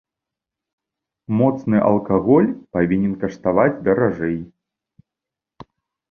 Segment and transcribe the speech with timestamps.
[1.41, 4.33] Моцны алкаголь павінен каштаваць даражэй.